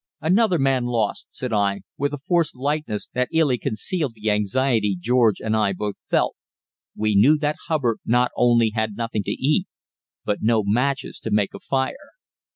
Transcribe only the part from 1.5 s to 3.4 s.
I, with a forced lightness that